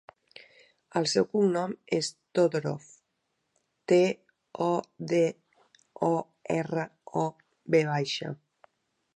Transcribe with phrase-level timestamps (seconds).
[0.99, 2.09] El seu cognom és
[2.39, 2.87] Todorov:
[3.93, 3.99] te,
[4.69, 4.73] o,
[5.13, 5.23] de,
[6.11, 6.13] o,
[6.59, 6.91] erra,
[7.27, 7.31] o,
[7.77, 8.35] ve baixa.